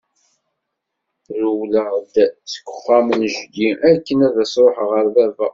Rewleɣ-d 1.39 2.13
seg 2.51 2.65
uxxam 2.71 3.07
n 3.21 3.23
jeddi 3.35 3.69
akken 3.91 4.17
ad 4.27 4.35
ruḥeɣ 4.57 4.77
ɣer 4.93 5.05
baba. 5.15 5.47